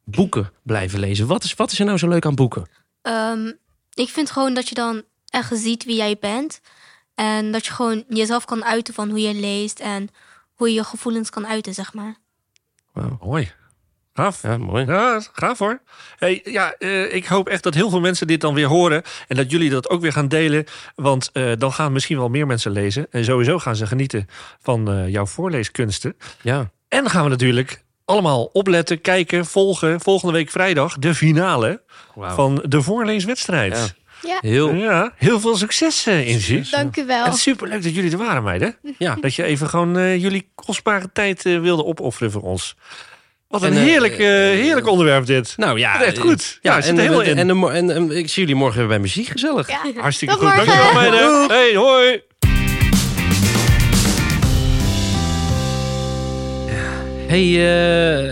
[0.05, 1.27] boeken blijven lezen?
[1.27, 2.69] Wat is, wat is er nou zo leuk aan boeken?
[3.03, 3.53] Ehm,
[3.95, 6.61] ik vind gewoon dat je dan echt ziet wie jij bent.
[7.21, 10.09] En dat je gewoon jezelf kan uiten van hoe je leest en
[10.55, 12.17] hoe je je gevoelens kan uiten, zeg maar.
[13.21, 13.53] Mooi.
[14.13, 14.43] Gaaf.
[14.43, 14.85] Ja, mooi.
[14.85, 15.83] Ja, gaaf hoor.
[16.17, 19.03] Hey, ja, eh, ik hoop echt dat heel veel mensen dit dan weer horen.
[19.29, 20.65] En dat jullie dat ook weer gaan delen.
[20.95, 23.07] Want eh, dan gaan misschien wel meer mensen lezen.
[23.11, 24.27] En sowieso gaan ze genieten
[24.61, 26.17] van eh, jouw voorleeskunsten.
[26.43, 26.71] Ja.
[26.89, 30.01] En gaan we natuurlijk allemaal opletten, kijken, volgen.
[30.01, 31.83] Volgende week vrijdag de finale
[32.15, 33.77] van de voorleeswedstrijd.
[33.77, 34.00] Ja.
[34.23, 36.63] Ja, Ja, Heel, heel veel succes in Inzi.
[36.71, 37.25] dank u wel.
[37.25, 38.77] Het is superleuk dat jullie er waren, meiden.
[38.99, 39.17] ja.
[39.21, 42.77] Dat je even gewoon eh, jullie kostbare tijd eh, wilde opofferen voor ons.
[43.49, 45.55] Wat een En, eh, heerlijk, eh, heerlijk onderwerp dit.
[45.57, 46.59] Nou ja, Echt goed.
[46.63, 47.39] Ja, er en, helemaal in.
[47.39, 49.69] En, en, en ik zie jullie morgen weer bij muziek gezellig.
[49.69, 49.81] Ja.
[49.97, 50.55] Hartstikke Tot goed.
[50.57, 50.75] morgen.
[50.77, 51.49] Dankjewel, meiden.
[51.49, 52.23] Hey, hoi.
[57.31, 57.47] Hey,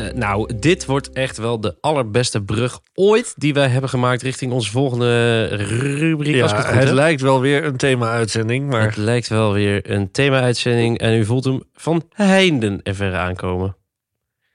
[0.07, 4.53] eh, nou, dit wordt echt wel de allerbeste brug ooit die wij hebben gemaakt richting
[4.53, 6.43] onze volgende rubriek.
[6.43, 10.11] als het goed het lijkt wel weer een thema-uitzending, maar Het lijkt wel weer een
[10.11, 13.77] thema-uitzending en u voelt hem van heinden en verre aankomen.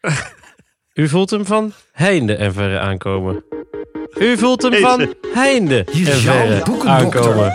[1.04, 3.44] u voelt hem van heinde en verre aankomen.
[4.18, 7.54] U voelt hem van heinde Hier en verre aankomen.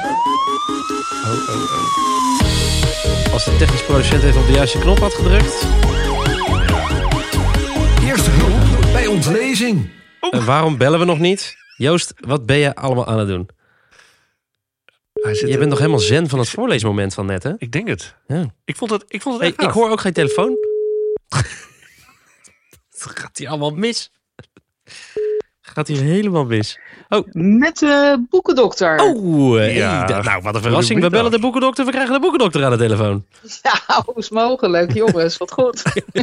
[3.32, 5.66] Als de technisch producent even op de juiste knop had gedrukt.
[9.18, 9.90] Ontlezing.
[10.30, 11.56] En waarom bellen we nog niet?
[11.76, 13.48] Joost, wat ben je allemaal aan het doen?
[15.12, 17.52] hij Je bent nog helemaal zen van het voorleesmoment van net, hè?
[17.58, 18.14] Ik denk het.
[18.26, 18.54] Ja.
[18.64, 20.56] Ik vond het, ik vond het Hey, echt ik hoor ook geen telefoon.
[23.20, 24.10] Gaat hier allemaal mis.
[25.60, 26.78] Gaat hier helemaal mis.
[27.32, 29.00] Met de boekendokter.
[29.00, 31.00] Oh, hey, Ja, da- nou wat een verrassing.
[31.00, 33.24] We bellen de boekendokter, we krijgen de boekendokter aan de telefoon.
[33.62, 35.36] Ja, hoe is mogelijk, jongens?
[35.36, 35.82] Wat goed.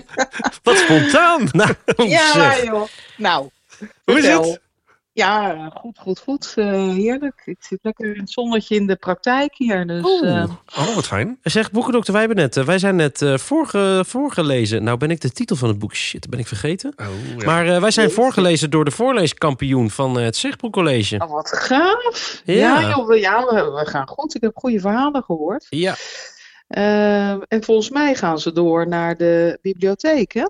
[0.63, 1.48] Wat spontaan.
[1.52, 1.74] Nou,
[2.10, 2.88] ja, joh.
[3.17, 3.50] Nou,
[4.04, 4.60] Hoe is het?
[5.15, 6.54] Ja, goed, goed, goed.
[6.56, 7.41] Eh, heerlijk.
[7.45, 9.88] Ik zit lekker in het zonnetje in de praktijk hier.
[9.88, 10.43] Dus, eh,
[10.78, 11.38] Oh, wat fijn.
[11.41, 14.84] Zeg, boekendokter, wij, hebben net, eh, wij zijn net eh, voorge, voorgelezen.
[14.84, 16.93] Nou ben ik de titel van het boek, shit, dat ben ik vergeten.
[16.95, 17.06] Oh,
[17.38, 17.45] ja.
[17.45, 21.17] Maar eh, wij zijn voorgelezen door de voorleeskampioen van het Zichtbroek College.
[21.19, 22.41] oh, wat gaaf.
[22.45, 22.54] Ja.
[22.56, 24.36] Ja, joh, we, ja we, we gaan goed.
[24.36, 25.65] Ik heb goede verhalen gehoord.
[25.69, 25.95] Ja,
[27.47, 30.45] en volgens mij gaan ze door naar de bibliotheek, hè?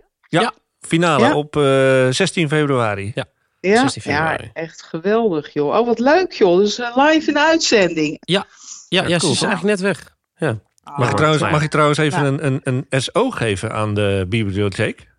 [0.79, 1.35] Finale Ja.
[1.35, 3.11] op eh, 16 februari.
[3.15, 3.25] Ja.
[3.67, 4.43] Ja, 16 februari.
[4.43, 5.79] ja, echt geweldig, joh.
[5.79, 6.57] Oh, wat leuk, joh.
[6.57, 8.17] Dus eh, live in de uitzending.
[8.21, 8.45] ja,
[8.89, 9.19] ja, cool.
[9.19, 10.15] ze is eigenlijk net weg.
[10.37, 10.59] Ja.
[10.97, 12.27] Mag, ik trouwens, maar- mag ik trouwens even Ja.
[12.43, 15.13] een, een, een SO geven aan de bibliotheek?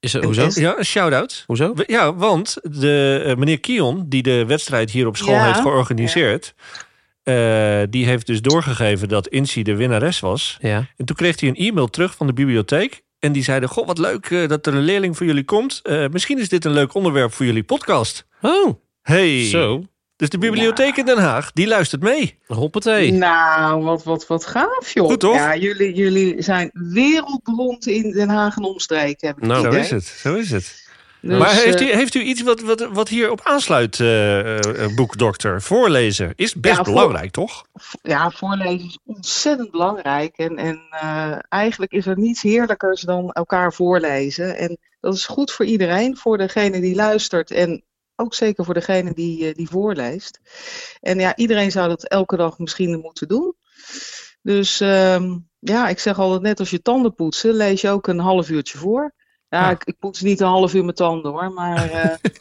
[0.00, 0.48] Is er, hoezo?
[0.60, 1.44] Ja, een shout-out.
[1.46, 1.72] Hoezo?
[1.86, 6.54] Ja, want de, eh, meneer Kion, die de wedstrijd hier op school Ja, heeft georganiseerd...
[7.22, 10.56] eh, die heeft dus doorgegeven dat Incy de winnares was.
[10.60, 10.86] Ja.
[10.96, 13.02] En toen kreeg hij een e-mail terug van de bibliotheek.
[13.18, 15.80] En die zeiden, goh, wat leuk eh, dat er een leerling voor jullie komt.
[15.82, 18.26] Eh, misschien is dit een leuk onderwerp voor jullie podcast.
[18.42, 19.44] Oh, Hey.
[19.44, 19.82] zo.
[20.16, 22.38] Dus de bibliotheek in Den Haag, die luistert mee.
[22.46, 23.12] Hoppatee.
[23.12, 25.06] Nou, wat, wat, wat gaaf, joh.
[25.06, 25.34] Goed, toch?
[25.34, 29.80] Ja, jullie, jullie zijn wereldberoemd in Den Haag en omstreken, heb ik Nou, Zo idee.
[29.80, 30.87] is het, zo is het.
[31.20, 34.94] Dus, maar heeft eh, u, heeft u iets wat, wat, wat hierop aansluit, eh, eh,
[34.94, 35.62] boekdokter?
[35.62, 37.64] Voorlezen is best Ja, voor- belangrijk, toch?
[38.02, 40.36] ja, voorlezen is ontzettend belangrijk.
[40.36, 40.80] En, en
[41.48, 44.56] eigenlijk is er niets heerlijkers dan elkaar voorlezen.
[44.56, 47.82] En dat is goed voor iedereen, voor degene die luistert en
[48.16, 50.40] ook zeker voor degene die, die voorleest.
[51.00, 53.54] En ja, iedereen zou dat elke dag misschien moeten doen.
[54.42, 58.18] Dus ehm, ja, ik zeg altijd net als je tanden poetsen, lees je ook een
[58.18, 59.14] half uurtje voor.
[59.48, 59.70] Ja, Ja.
[59.70, 62.14] Ik, ik poets niet een half uur mijn tanden hoor, maar eh,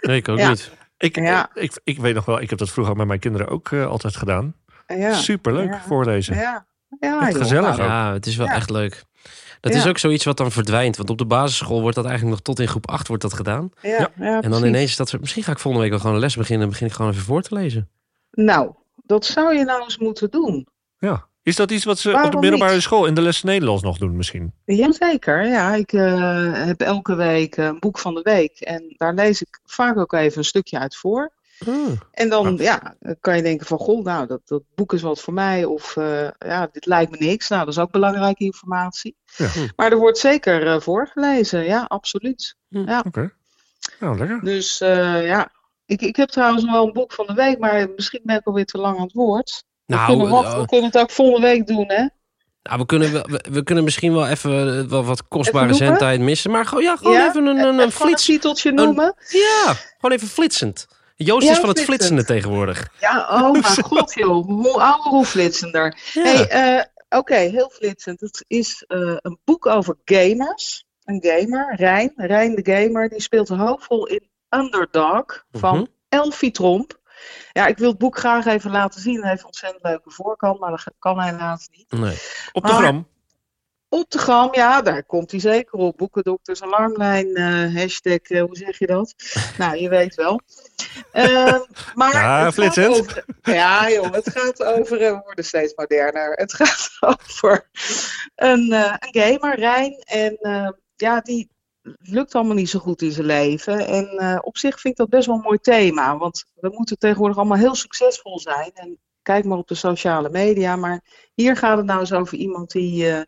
[0.00, 0.48] Nee, ik ook Ja.
[0.48, 0.70] niet.
[0.98, 1.50] Ik, Ja.
[1.54, 4.16] ik, ik weet nog wel, ik heb dat vroeger met mijn kinderen ook eh, altijd
[4.16, 4.54] gedaan.
[4.86, 5.12] ja.
[5.14, 5.80] Superleuk Ja.
[5.86, 6.36] voorlezen.
[6.36, 6.66] Ja,
[7.00, 7.38] ja joh.
[7.40, 7.76] gezellig.
[7.76, 8.52] Nou, Ja, het is wel Ja.
[8.54, 9.04] echt leuk.
[9.60, 9.78] Dat Ja.
[9.78, 10.96] is ook zoiets wat dan verdwijnt.
[10.96, 13.70] Want op de basisschool wordt dat eigenlijk nog tot in groep 8 wordt dat gedaan.
[13.82, 14.66] Ja, ja, En dan precies.
[14.66, 15.20] ineens is dat...
[15.20, 16.64] Misschien ga ik volgende week wel gewoon een les beginnen.
[16.64, 17.90] En begin ik gewoon even voor te lezen.
[18.30, 18.74] Nou,
[19.04, 20.66] dat zou je nou eens moeten doen.
[20.98, 21.26] Ja.
[21.44, 22.82] Is dat iets wat ze op de middelbare niet?
[22.82, 24.52] school in de les Nederlands nog doen misschien?
[24.64, 25.74] Jazeker, ja.
[25.74, 28.60] Ik eh, heb elke week een boek van de week.
[28.60, 31.32] En daar lees ik vaak ook even een stukje uit voor.
[32.10, 35.34] En dan ja, kan je denken van, goh, nou, dat, dat boek is wat voor
[35.34, 35.64] mij.
[35.64, 37.48] Of eh, ja, dit lijkt me niks.
[37.48, 39.16] Nou, dat is ook belangrijke informatie.
[39.36, 39.48] Ja.
[39.76, 42.56] Maar er wordt zeker eh, voorgelezen, ja, absoluut.
[42.68, 43.04] Ja.
[43.06, 43.32] Oké.
[44.00, 44.40] Nou, lekker.
[44.40, 45.52] Dus eh, ja,
[45.86, 48.64] ik, ik heb trouwens wel een boek van de week, maar misschien ben ik alweer
[48.64, 49.64] te lang aan het woord.
[49.86, 52.06] We, Nou, kunnen, wachten, eh, we kunnen het ook volgende week doen, hè?
[52.62, 56.50] Nou, we kunnen, we, we kunnen misschien wel even eh, wel wat kostbare zendtijd missen.
[56.50, 57.28] Maar gewoon, ja, gewoon Ja?
[57.28, 58.26] even een, een, een flits.
[58.62, 59.14] noemen.
[59.28, 60.86] Ja, gewoon even flitsend.
[61.16, 61.86] Joost Ja, is van het flitsend.
[62.10, 62.88] flitsende tegenwoordig.
[63.00, 65.98] Ja, oh mijn god joh, hoe ouder hoe flitsender.
[66.12, 66.22] Ja.
[66.22, 66.84] Hey, eh,
[67.18, 68.20] Oké, heel flitsend.
[68.20, 70.84] Het is een boek over gamers.
[71.04, 75.84] Een gamer, Rijn, Rijn de gamer, die speelt een hoofdrol in Underdog van Mhm.
[76.08, 77.00] Elfie Tromp.
[77.52, 79.20] Ja, ik wil het boek graag even laten zien.
[79.20, 81.92] Hij heeft een ontzettend leuke voorkant, maar dat kan helaas niet.
[81.92, 82.18] Nee.
[82.52, 83.12] Op de Maar- gram.
[83.88, 85.96] Op de gram, ja, daar komt hij zeker op.
[85.96, 89.14] Boekendokters Alarmlijn, eh, hashtag, eh, hoe zeg je dat?
[89.58, 90.40] nou, je weet wel.
[91.12, 91.60] Eh,
[91.94, 92.98] maar Ja, flitsend.
[93.00, 96.32] over, ja, joh, het gaat over, eh, we worden steeds moderner.
[96.32, 97.68] Het gaat over
[98.34, 99.92] een, een gamer, Rijn.
[100.04, 100.38] En
[100.96, 101.50] ja, die
[101.98, 103.86] lukt allemaal niet zo goed in zijn leven.
[103.86, 106.16] En eh, op zich vind ik dat best wel een mooi thema.
[106.16, 108.70] Want we moeten tegenwoordig allemaal heel succesvol zijn.
[108.74, 110.76] En kijk maar op de sociale media.
[110.76, 111.00] Maar
[111.34, 113.22] hier gaat het nou eens over iemand die eh,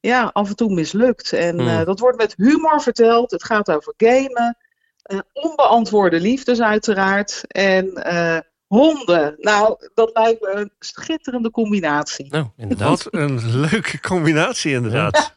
[0.00, 1.32] ja, af en toe mislukt.
[1.32, 1.68] En Hmm.
[1.68, 3.30] eh, dat wordt met humor verteld.
[3.30, 4.56] Het gaat over gamen.
[5.32, 7.44] onbeantwoorde liefdes uiteraard.
[7.46, 9.34] En eh, honden.
[9.38, 12.26] Nou, dat lijkt me een schitterende combinatie.
[12.30, 13.02] Nou, inderdaad.
[13.02, 15.34] Wat een leuke combinatie inderdaad.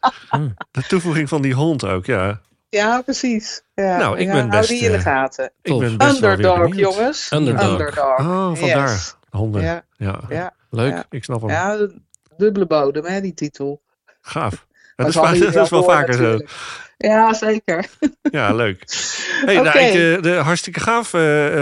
[0.72, 2.42] De toevoeging van die hond ook, ja.
[2.74, 3.62] Ja, precies.
[3.76, 5.52] Ja, Nou, ik ja, ben hou best, die in de eh, gaten.
[5.62, 7.32] Ik ben best wel weer Underdog, jongens.
[7.32, 7.98] Underdog.
[8.00, 8.90] Oh, vandaar.
[8.90, 9.16] Yes.
[9.30, 9.62] Honden.
[9.62, 10.92] Ja, Ja, ja, Leuk.
[10.92, 11.06] Ja.
[11.10, 11.50] ik snap hem.
[11.50, 11.96] ja, de
[12.38, 13.82] dubbele bodem, hè, die titel.
[14.22, 14.66] Gaaf.
[14.96, 16.40] Dat is, vaak- dat is wel vaker zo.
[16.98, 17.86] Ja, zeker.
[18.22, 18.84] Ja, leuk.
[19.46, 19.64] Hey, Oké.
[19.64, 21.10] nou, ik, eh, de, hartstikke gaaf.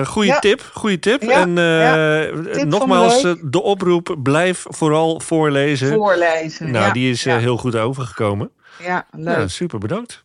[0.08, 0.40] goeie Ja.
[0.40, 0.70] tip.
[0.74, 1.22] Goeie tip.
[1.22, 4.16] Ja, En eh, van nogmaals, de de oproep.
[4.24, 5.94] Blijf vooral voorlezen.
[5.94, 6.72] Voorlezen.
[6.72, 8.52] nou, ja, die is ja, heel goed overgekomen.
[8.84, 9.36] ja, leuk.
[9.38, 10.24] Ja, super bedankt.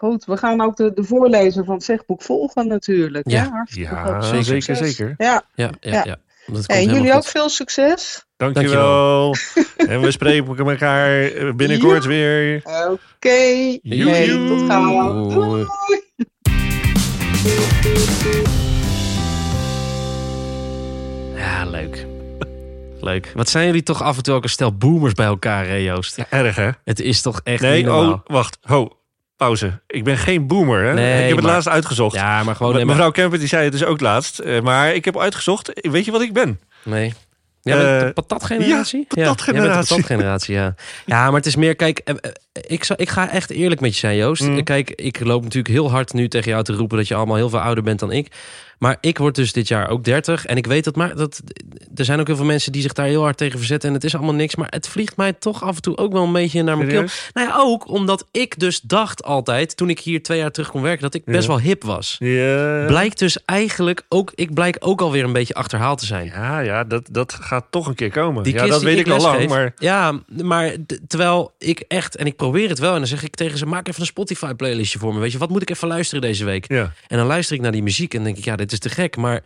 [0.00, 3.30] Goed, we gaan ook de, de voorlezer van het zegboek volgen natuurlijk.
[3.30, 3.66] Ja.
[3.70, 5.14] Ja, zeker, zeker.
[5.16, 6.02] Ja, Ja, ja, Ja.
[6.04, 6.16] ja.
[6.46, 7.12] Dat komt en jullie goed.
[7.12, 8.24] ook veel succes.
[8.36, 9.34] Dankjewel.
[9.88, 12.62] en we spreken elkaar binnenkort weer.
[13.14, 13.78] Oké.
[13.82, 14.46] Joe.
[14.48, 15.28] tot gauw.
[15.28, 15.66] Doei.
[21.36, 22.06] Ja, leuk.
[23.00, 23.32] Leuk.
[23.34, 26.18] Wat zijn jullie toch af en toe ook een stel boomers bij elkaar, hè, Joost?
[26.30, 26.70] Erg, hè?
[26.84, 28.12] Het is toch echt Nee, niet normaal.
[28.12, 28.58] oh, wacht.
[28.62, 28.88] Ho.
[29.38, 29.80] Pauze.
[29.86, 30.84] Ik ben geen boomer.
[30.84, 30.94] Hè?
[30.94, 32.14] Nee, ik heb het maar- laatst uitgezocht.
[32.14, 32.72] Ja, maar gewoon...
[32.72, 34.38] Me- nee, maar- Mevrouw Kemper die zei het dus ook laatst.
[34.38, 35.70] eh, maar ik heb uitgezocht.
[35.90, 36.60] Weet je wat ik ben?
[36.82, 37.14] Nee.
[37.62, 38.98] Bent Eh, de patatgeneratie?
[39.08, 39.80] ja, patatgeneratie.
[39.80, 40.74] de patatgeneratie, ja.
[41.06, 42.14] Ja, maar het is meer, kijk, eh,
[42.66, 44.42] ik, zou- ik ga echt eerlijk met je zijn, Joost.
[44.42, 44.64] Mm.
[44.64, 47.48] Kijk, ik loop natuurlijk heel hard nu tegen jou te roepen dat je allemaal heel
[47.48, 48.28] veel ouder bent dan ik.
[48.78, 51.40] Maar ik word dus dit jaar ook 30 en ik weet dat, maar dat
[51.94, 54.04] er zijn ook heel veel mensen die zich daar heel hard tegen verzetten en het
[54.04, 54.56] is allemaal niks.
[54.56, 57.04] Maar het vliegt mij toch af en toe ook wel een beetje naar mijn keel.
[57.32, 60.82] Nou ja, ook omdat ik dus dacht altijd, toen ik hier twee jaar terug kon
[60.82, 61.48] werken, dat ik best Ja.
[61.48, 62.16] wel hip was.
[62.18, 66.26] Ja, Blijkt dus eigenlijk ook, ik blijk ook alweer een beetje achterhaald te zijn.
[66.26, 68.42] ja, ja dat, dat gaat toch een keer komen.
[68.42, 69.48] Die ja, dat die weet ik al lang.
[69.48, 70.72] Maar Ja, maar
[71.06, 72.16] terwijl ik echt...
[72.16, 72.92] En ik probeer het wel.
[72.92, 73.66] En dan zeg ik tegen ze...
[73.66, 75.20] Maak even een Spotify-playlistje voor me.
[75.20, 76.68] Weet je, wat moet ik even luisteren deze week?
[76.68, 76.92] ja.
[77.06, 78.44] En dan luister ik naar die muziek en denk ik...
[78.44, 79.16] Ja, dit is te gek.
[79.16, 79.42] Maar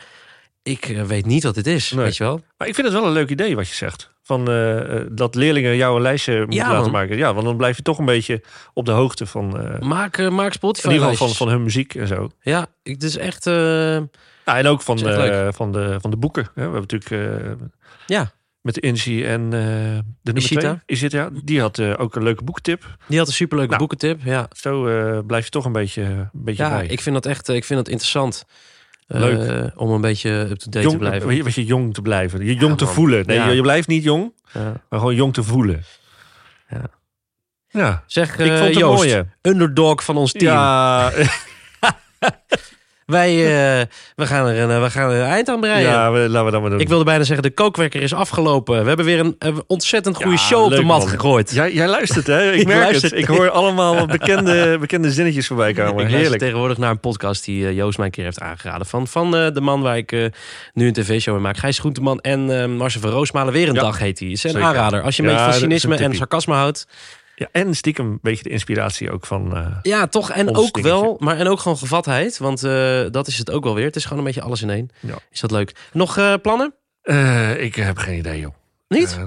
[0.62, 1.90] ik eh, weet niet wat dit is.
[1.92, 2.04] Nee.
[2.04, 2.40] Weet je wel?
[2.58, 4.11] Maar ik vind het wel een leuk idee wat je zegt.
[4.24, 6.90] Van, eh, eh, dat leerlingen jou een lijstje moeten Ja, laten man.
[6.90, 7.16] maken.
[7.16, 8.42] Ja, want dan blijf je toch een beetje
[8.74, 9.58] op de hoogte van...
[9.61, 12.30] eh, Maak, eh, maak Spotify in ieder geval van, van hun muziek en zo.
[12.40, 13.44] Ja, het is echt...
[14.44, 15.02] Ja, en ook van, is
[15.56, 16.42] van, de, van de boeken.
[16.44, 16.50] hè.
[16.54, 17.56] We hebben natuurlijk
[18.06, 20.61] ja, met de Inzi en de nummer Ishita.
[20.61, 20.78] twee.
[20.87, 22.96] Ishita, die had ook een leuke boektip.
[23.08, 23.80] die had een superleuke Nou.
[23.80, 24.20] boekentip.
[24.24, 24.82] Ja, Zo
[25.22, 26.87] blijf je toch een beetje, een beetje ja bij.
[26.87, 28.44] ik vind dat echt ik vind dat interessant.
[29.06, 29.70] Eh, Leuk.
[29.76, 31.34] om een beetje up-to-date te blijven.
[31.34, 32.44] je, Wat je jong te blijven.
[32.44, 32.92] Je jong te man.
[32.94, 33.26] voelen.
[33.26, 33.48] Nee, Ja.
[33.48, 34.60] je, je blijft niet jong, Ja.
[34.88, 35.84] maar gewoon jong te voelen.
[36.68, 36.82] Ja.
[37.68, 39.26] Ja, Zeg, ik eh, vond het Joost, mooie.
[39.42, 40.44] underdog van ons team.
[40.54, 41.10] Ja,
[43.12, 43.31] Wij
[43.81, 45.81] eh, we gaan er een, eh, we gaan er een eind aan breien.
[45.90, 46.81] ja, we- laten we dat maar doen.
[46.81, 48.81] Ik wilde bijna zeggen, de kookwekker is afgelopen.
[48.83, 51.09] We hebben weer een, ontzettend goede Ja, show op de mat man.
[51.09, 51.51] gegooid.
[51.55, 52.51] Jij, jij luistert, hè?
[52.53, 53.11] Ik Ik merk luister.
[53.11, 53.18] het.
[53.18, 55.88] Ik hoor allemaal bekende, bekende zinnetjes voorbij komen.
[55.90, 56.42] ik luister Heerlijk.
[56.42, 58.87] tegenwoordig naar een podcast die eh, Joost mij een keer heeft aangeraden.
[58.87, 60.31] Van, van de man waar ik
[60.72, 61.57] nu een tv-show in maak.
[61.57, 63.53] Gijs Groenteman en Marcel van Roosmalen.
[63.53, 63.81] Weer een Ja.
[63.81, 64.29] dag heet hij.
[64.29, 64.66] Is een Zeker.
[64.66, 65.03] aanrader.
[65.03, 66.87] Als je een Ja, beetje van cynisme en sarcasme houdt.
[67.42, 69.57] Ja, en stiekem een beetje de inspiratie ook van...
[69.57, 70.31] eh, Ja, toch.
[70.31, 70.83] En ook dingetje.
[70.83, 72.38] wel, maar en ook gewoon gevatheid.
[72.38, 73.85] Want eh, dat is het ook wel weer.
[73.85, 74.90] Het is gewoon een beetje alles in één.
[75.00, 75.14] Ja.
[75.31, 75.74] Is dat leuk?
[75.92, 76.74] Nog eh, plannen?
[77.59, 78.55] ik heb geen idee, joh.
[78.88, 79.18] Niet?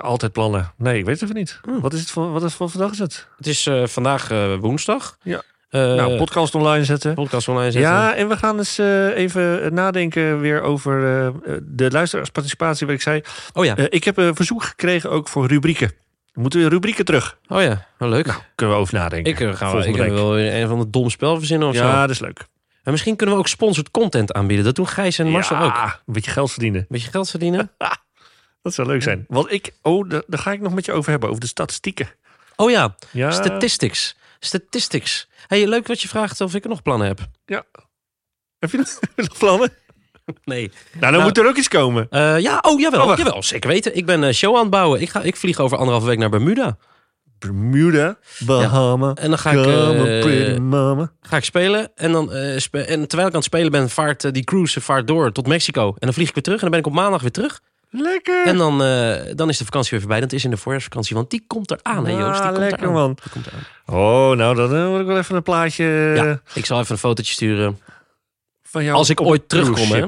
[0.00, 0.72] Altijd plannen.
[0.76, 1.58] Nee, ik weet het even niet.
[1.62, 1.80] Hmm.
[1.80, 3.28] Wat is het voor, wat is voor vandaag is het?
[3.36, 4.28] Het is vandaag
[4.60, 5.16] woensdag.
[5.22, 5.42] Ja.
[5.70, 7.14] Nou, podcast online zetten.
[7.14, 7.90] podcast online zetten.
[7.90, 8.78] Ja, en we gaan eens
[9.14, 11.00] even nadenken weer over
[11.62, 13.22] de luisteraarsparticipatie, wat ik zei.
[13.52, 13.76] Oh ja.
[13.88, 15.92] Ik heb een verzoek gekregen ook voor rubrieken.
[16.34, 17.38] We moeten weer rubrieken terug.
[17.48, 18.40] Oh ja, wel leuk.
[18.54, 19.32] Kunnen we over nadenken.
[19.32, 21.84] ik eh, ga ik weer een van de dom spel verzinnen of zo.
[21.84, 22.46] Ja, dat is leuk.
[22.82, 24.64] En misschien kunnen we ook sponsored content aanbieden.
[24.64, 26.00] Dat doen Gijs en Marcel ja, ook.
[26.06, 26.86] een beetje geld verdienen.
[26.88, 27.70] Beetje geld verdienen.
[28.62, 29.24] Dat zou leuk zijn.
[29.28, 32.08] Want ik, oh, daar, daar ga ik nog met je over hebben, over de statistieken.
[32.56, 34.16] Oh ja, Ja, statistics.
[34.38, 35.28] Statistics.
[35.46, 37.20] Hey, leuk wat je vraagt of ik nog plannen heb.
[37.46, 37.62] nog-
[38.58, 39.72] heb je nog plannen?
[40.44, 40.70] Nee.
[41.00, 42.06] Nou, dan moet er ook iets komen.
[42.10, 43.96] Eh, ja, oh jawel, Oh, jawel, zeker weten.
[43.96, 45.00] Ik ben een show aan het bouwen.
[45.00, 46.76] Ik, ga, ik vlieg over anderhalve week naar Bermuda.
[47.38, 51.12] Bermuda, Bahama, En dan ga ik, eh, pretty mama.
[51.20, 51.90] Ga ik spelen.
[51.94, 54.80] En, dan, eh, spe- en terwijl ik aan het spelen ben, vaart eh, die cruise
[54.80, 55.86] vaart door tot Mexico.
[55.88, 56.58] En dan vlieg ik weer terug.
[56.62, 57.60] En dan ben ik op maandag weer terug.
[57.90, 58.46] Lekker.
[58.46, 60.20] En dan, eh, dan is de vakantie weer voorbij.
[60.20, 61.16] Dat is in de voorjaarsvakantie.
[61.16, 62.32] Want die komt eraan, hè Joost?
[62.32, 63.16] Die Ah, komt lekker, man.
[63.22, 63.62] Die komt eraan.
[64.00, 65.84] Oh, nou, dan eh, moet ik wel even een plaatje
[66.16, 67.78] Ja, ik zal even een fotootje sturen.
[68.74, 68.96] Van jou.
[68.96, 70.06] Als ik ooit terugkom, hè.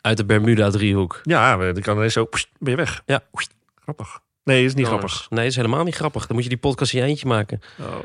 [0.00, 1.20] Uit de Bermuda-driehoek.
[1.22, 3.02] Ja, dan kan er zo, pst, ben je weg.
[3.06, 3.22] Ja.
[3.82, 4.18] Grappig.
[4.44, 5.26] Nee, is niet grappig.
[5.30, 6.26] Nee, is helemaal niet grappig.
[6.26, 7.60] Dan moet je die podcast in je eentje maken.
[7.80, 8.04] Oh.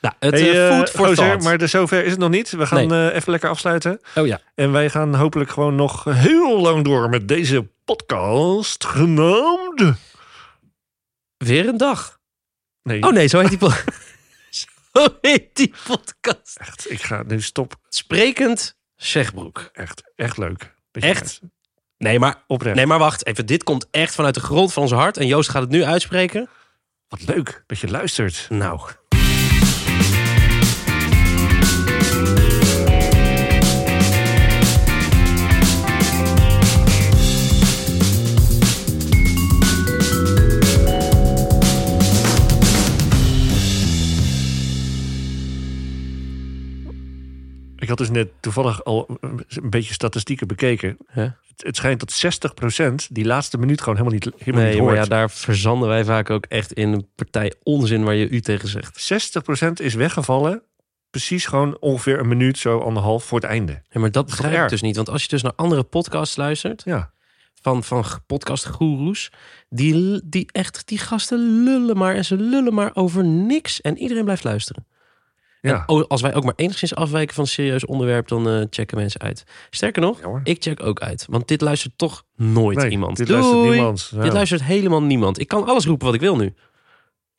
[0.00, 1.42] Nou, het Hey, eh, eh, food for gozer, thought.
[1.44, 2.50] maar de zover is het nog niet.
[2.50, 4.00] We gaan eh, even lekker afsluiten.
[4.14, 4.40] Oh ja.
[4.54, 9.92] En wij gaan hopelijk gewoon nog heel lang door met deze podcast genaamd...
[11.36, 12.18] Weer een dag.
[12.82, 13.70] Nee, Oh nee, zo heet die, po-
[14.92, 16.56] zo heet die podcast.
[16.56, 16.90] echt.
[16.90, 17.76] Ik ga nu stop.
[17.88, 19.68] Sprekend Zegbroek.
[19.72, 20.74] Echt, echt leuk.
[20.90, 21.40] Dat je- Echt?
[21.98, 22.76] Nee, maar, Oprecht.
[22.76, 23.46] nee, maar wacht even.
[23.46, 25.16] Dit komt echt vanuit de grond van ons hart.
[25.16, 26.48] En Joost gaat het nu uitspreken.
[27.08, 28.46] Wat leuk dat je luistert.
[28.48, 28.80] Nou.
[47.88, 50.96] Ik had dus net toevallig al een beetje statistieken bekeken.
[51.06, 52.40] Het, het schijnt dat
[52.90, 55.04] 60% die laatste minuut gewoon helemaal niet, helemaal Nee, niet maar hoort.
[55.08, 58.68] ja, daar verzanden wij vaak ook echt in een partij onzin waar je u tegen
[58.68, 59.12] zegt.
[59.68, 60.62] 60% is weggevallen.
[61.10, 63.82] Precies gewoon ongeveer een minuut, zo anderhalf voor het einde.
[63.90, 64.96] Ja, maar dat begrijp ik dus niet.
[64.96, 67.10] Want als je dus naar andere podcasts luistert, Ja.
[67.62, 69.30] van, van podcastgoeroes,
[69.68, 73.80] die, die echt, die gasten lullen maar en ze lullen maar over niks.
[73.80, 74.86] En iedereen blijft luisteren.
[75.68, 75.74] Ja.
[75.76, 78.96] En o- als wij ook maar enigszins afwijken van een serieus onderwerp, dan eh, checken
[78.96, 79.44] mensen uit.
[79.70, 81.26] Sterker nog, Ja, ik check ook uit.
[81.28, 83.16] Want dit luistert toch nooit Nee, iemand.
[83.16, 84.10] dit luistert niemand.
[84.14, 84.22] Ja.
[84.22, 85.40] Dit luistert helemaal niemand.
[85.40, 86.54] Ik kan alles roepen wat ik wil nu.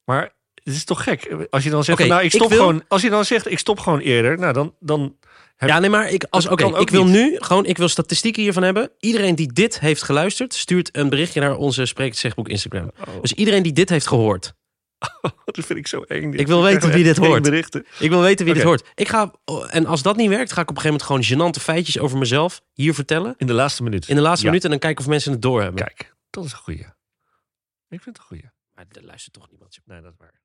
[0.06, 1.36] Maar Dit is toch gek?
[1.50, 2.84] Als je dan zegt, nou, ik ik stop wil- gewoon.
[2.88, 4.74] Als je dan zegt, ik stop gewoon eerder, nou dan.
[4.80, 5.16] dan
[5.56, 7.14] heb- Ja, nee, maar ik, als, oké, ook ik wil niet.
[7.14, 8.92] nu gewoon, ik wil statistieken hiervan hebben.
[9.00, 12.92] Iedereen die dit heeft geluisterd, stuurt een berichtje naar onze Spreek het Zegboek Instagram.
[13.08, 14.54] Oh, Dus iedereen die dit heeft gehoord,
[15.46, 16.34] dat vind ik zo eng.
[16.34, 17.44] Ik wil weten wie dit hoort.
[17.44, 17.86] Berichten.
[18.00, 18.92] ik wil weten wie dit hoort.
[18.96, 19.34] Ik ga,
[19.70, 22.18] en als dat niet werkt, ga ik op een gegeven moment gewoon gênante feitjes over
[22.18, 23.34] mezelf hier vertellen.
[23.38, 24.08] In de laatste minuut.
[24.08, 24.50] In de laatste Ja.
[24.50, 25.86] minuut en dan kijken of mensen het doorhebben.
[25.86, 26.80] Kijk, dat is een goeie.
[27.90, 28.50] Ik vind het een goeie.
[28.74, 29.80] Maar er luistert toch niemand.
[29.86, 30.42] Nee, dat is waar.